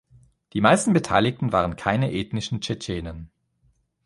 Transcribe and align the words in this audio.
Die 0.53 0.61
meisten 0.61 0.93
Beteiligten 0.93 1.51
waren 1.51 1.75
keine 1.75 2.11
ethnischen 2.11 2.59
Tschetschenen. 2.59 3.29